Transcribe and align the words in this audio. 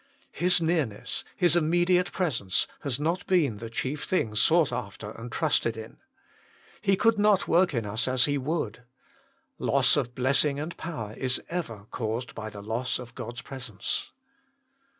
His 0.31 0.59
nearness, 0.59 1.23
His 1.35 1.55
immediate 1.55 2.11
presence, 2.11 2.65
has 2.79 2.99
not 2.99 3.23
been 3.27 3.57
the 3.57 3.69
chief 3.69 4.05
thing 4.05 4.33
sought 4.33 4.71
after 4.71 5.11
and 5.11 5.31
trusted 5.31 5.77
in. 5.77 5.97
He 6.81 6.95
could 6.95 7.19
not 7.19 7.47
work 7.47 7.75
in 7.75 7.85
us 7.85 8.07
as 8.07 8.25
He 8.25 8.39
would. 8.39 8.81
Loss 9.59 9.97
of 9.97 10.15
bless 10.15 10.43
ing 10.43 10.59
and 10.59 10.75
power 10.75 11.13
is 11.15 11.39
ever 11.49 11.85
caused 11.91 12.33
by 12.33 12.49
the 12.49 12.63
loss 12.63 12.97
of 12.97 13.13
God 13.13 13.35
s 13.37 13.41
presence. 13.41 14.11